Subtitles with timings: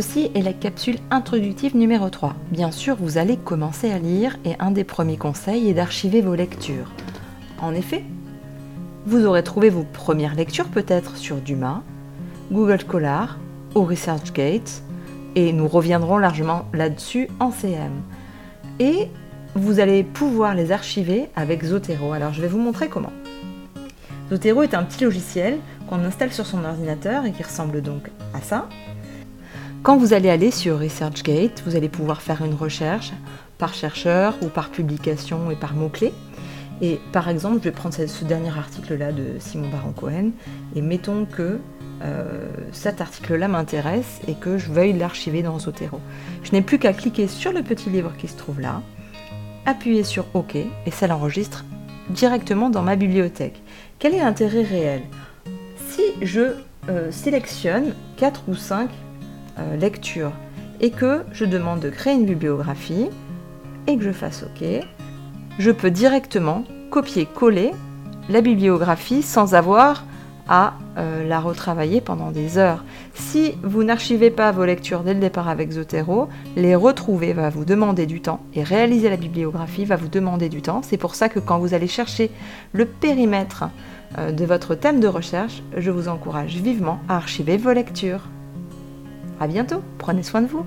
[0.00, 2.36] ceci est la capsule introductive numéro 3.
[2.52, 6.36] Bien sûr, vous allez commencer à lire et un des premiers conseils est d'archiver vos
[6.36, 6.92] lectures.
[7.60, 8.04] En effet,
[9.06, 11.82] vous aurez trouvé vos premières lectures peut-être sur Dumas,
[12.52, 13.40] Google Scholar
[13.74, 14.84] ou ResearchGate
[15.34, 17.90] et nous reviendrons largement là-dessus en CM.
[18.78, 19.08] Et
[19.56, 22.12] vous allez pouvoir les archiver avec Zotero.
[22.12, 23.12] Alors je vais vous montrer comment.
[24.30, 28.40] Zotero est un petit logiciel qu'on installe sur son ordinateur et qui ressemble donc à
[28.40, 28.68] ça.
[29.82, 33.12] Quand vous allez aller sur ResearchGate, vous allez pouvoir faire une recherche
[33.58, 36.12] par chercheur ou par publication et par mots-clés.
[36.82, 40.30] Et par exemple, je vais prendre ce dernier article-là de Simon Baron-Cohen
[40.74, 41.58] et mettons que
[42.02, 46.00] euh, cet article-là m'intéresse et que je veuille l'archiver dans Zotero.
[46.42, 48.82] Je n'ai plus qu'à cliquer sur le petit livre qui se trouve là,
[49.64, 51.64] appuyer sur OK et ça l'enregistre
[52.10, 53.62] directement dans ma bibliothèque.
[53.98, 55.02] Quel est l'intérêt réel?
[55.88, 56.54] Si je
[56.88, 58.88] euh, sélectionne 4 ou 5
[59.58, 60.32] euh, lectures
[60.80, 63.08] et que je demande de créer une bibliographie
[63.86, 64.64] et que je fasse OK,
[65.58, 67.72] je peux directement copier-coller
[68.28, 70.04] la bibliographie sans avoir
[70.48, 72.84] à euh, la retravailler pendant des heures.
[73.14, 77.64] Si vous n'archivez pas vos lectures dès le départ avec Zotero, les retrouver va vous
[77.64, 80.80] demander du temps et réaliser la bibliographie va vous demander du temps.
[80.82, 82.30] C'est pour ça que quand vous allez chercher
[82.72, 83.64] le périmètre
[84.16, 88.22] euh, de votre thème de recherche, je vous encourage vivement à archiver vos lectures.
[89.40, 90.64] A bientôt, prenez soin de vous.